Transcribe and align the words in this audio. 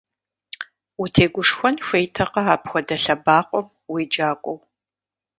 Утегушхуэн 1.01 1.75
хуейтэкъэ 1.85 2.41
апхуэдэ 2.53 2.95
лъэбакъуэм 3.03 3.67
уеджакӏуэу! 3.91 4.57